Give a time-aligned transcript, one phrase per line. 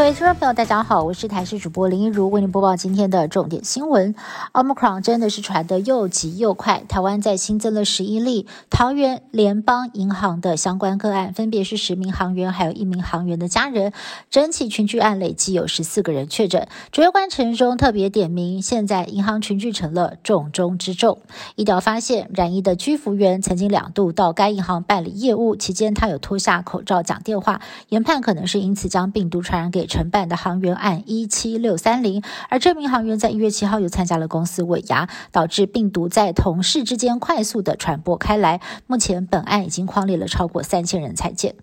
[0.00, 4.14] 各位听众朋友，大家好，我是台视主播林一如，为您播报今天的重点新闻。
[4.54, 13.92] Omicron 真的是传得又急又快，台湾在新增了十一例桃园联邦银行的相关个案，分别是十名行员，还有一名行员的家人，
[14.30, 16.66] 整起群聚案累计有十四个人确诊。
[16.90, 21.18] 主要官陈中特别点名，现在银行群聚成了重中之重。
[21.56, 29.89] 医调发现，染疫的居服员曾经两度到该银行办理业务，期间他有脱下口罩讲电话，研判可能是因此将病毒传染给。
[29.90, 38.60] 承办的航员案一七六三零，而这名航员在一月七号又参加了公司尾牙，导致病毒在同事之间快速的传播开来。
[38.86, 41.56] 目前本案已经框列了超过三千人裁见。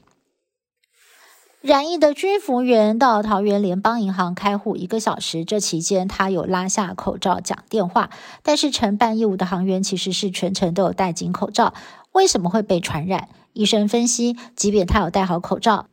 [1.60, 8.10] 染疫的军服员到桃园联邦银行开户一个小时，这期间他有拉下口罩讲电话，
[8.44, 11.74] 但是承办业务的航员其实是全程都有戴紧口罩，
[12.14, 13.30] 为什么会被传染？
[13.54, 15.88] 医生分析，即便他有戴好口罩。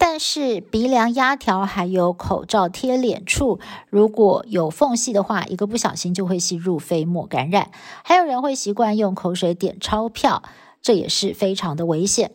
[0.00, 3.58] 但是鼻梁压条还有口罩贴脸处，
[3.90, 7.70] 如果有缝隙的话，一个不小心就会吸入飞沫感染。
[8.04, 10.44] 还有人会习惯用口水点钞票，
[10.80, 12.30] 这也是非常的危险。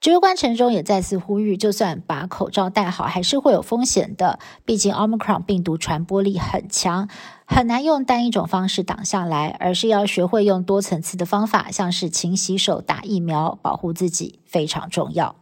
[0.00, 4.38] 指挥官陈忠也再次呼吁，就算把口罩戴好，还是会有风险的。
[4.64, 7.08] 毕竟 Omicron 病毒传播力很强，
[7.44, 15.36] 很难用单一种方式挡下来，而是要学会用多层次的方法，像是勤洗手、打疫苗，保护自己非常重要。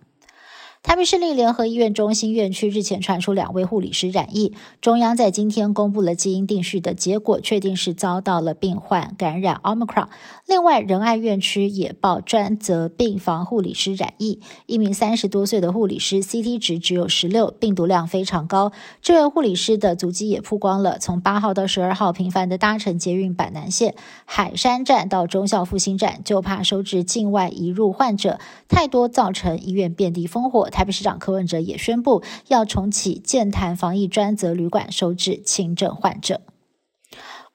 [0.82, 10.08] 台北市立联合医院中心院区日前传出两位护理师染疫，中央在今天公布了基因定序的结果，确定是遭到了病患感染 Omicron。
[10.44, 18.72] 另外，仁爱院区也报专责病房护理师染疫，一名三十多岁的护理师 CT 值只有十六，病毒量非常高。
[19.00, 30.68] 这位护理师的足迹也曝光了，从八号到十二号频繁的搭乘捷运板南线、海山站到中校复兴站，就怕收治境外移入患者太多，造成医院遍地烽火。
[30.72, 36.40] 台北市长柯文哲也宣布要重启健谈防疫专责旅馆，收治轻症患者。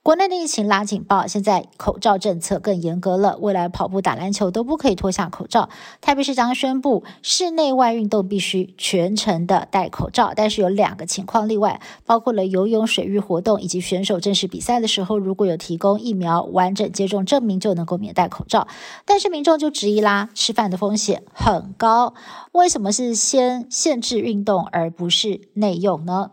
[0.08, 3.38] 国内的疫情拉警报，现在口罩政策更严格了。
[3.42, 5.68] 未来跑步、打篮球都不可以脱下口罩。
[6.00, 18.70] 台北市将宣布，室内外运动必须全程的戴口罩，但是有两个情况例外，包括了游泳、水域活动以及选手正式比赛的时候，如果有提供疫苗完整接种证明，就能够免戴口罩。
[19.04, 22.14] 但是民众就质疑啦，吃饭的风险很高，
[22.54, 26.32] 为什么是先限制运动而不是内用呢？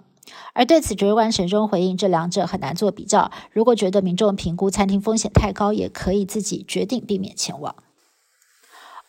[0.53, 3.31] 而对此，指挥官沈忠回应：这两者很难做比较。
[3.53, 7.75] 如果觉得民众评估餐厅风险太高，也可以自己决定避免前往。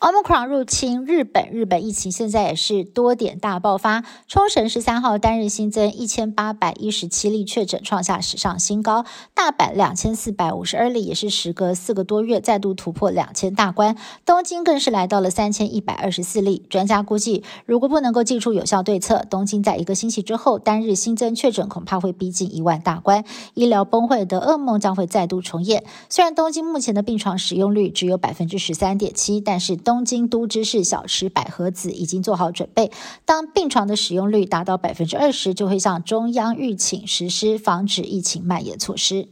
[0.06, 4.04] Omicron 入侵日本，日本疫情现在也是多点大爆发。
[4.28, 9.04] 冲绳十三号单日新增一千八百一十七例确诊，创下史上新高。
[9.34, 13.98] 大阪两千四百五十二例，也是时隔四个多月再度突破两千大关。
[14.28, 16.64] 东京更是来到了三千一百二十四例。
[16.70, 23.24] 专家估计，如果不能够祭出有效对策，东京在一个星期之后单日新增确诊恐怕会逼近一万大关，
[23.56, 25.84] 医疗崩溃的噩梦将会再度重演。
[26.12, 32.92] 虽然东京目前的病床使用率只有百分之十三点七，但是东东京都知事小池百合子已经做好准备，
[33.24, 39.30] 当病床的使用率达到百分之二十，就会向中央预请实施防止疫情蔓延措施。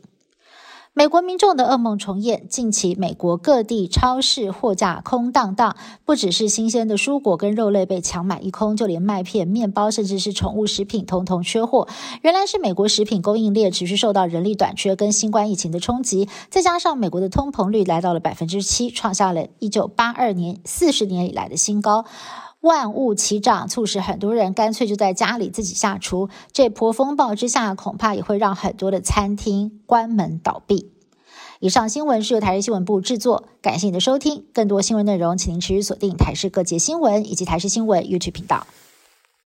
[0.95, 11.87] 美国民众的噩梦重演，近期美国各地超市货架空荡荡，不只是新鲜的蔬果跟肉类被抢买一空，就连麦片、面包，甚至是宠物食品，通通缺货。
[12.21, 22.05] 原来是美国食品供应链持续受到人力短缺跟新冠疫情的冲击，再加上美国的通膨率来到了百分之七，创下了一九八二年四十年以来的新高。
[22.63, 26.29] 万物齐涨，促使很多人干脆就在家里自己下厨。
[26.53, 30.89] 这波风暴之下，恐怕也会让很多的餐厅关门倒闭。
[31.59, 34.45] 以上新闻是由台视新闻部制作，感谢你的收听。
[34.53, 38.65] 更多新闻内容，请您持续锁定台视各界新闻以及台视新闻 YouTube 频道。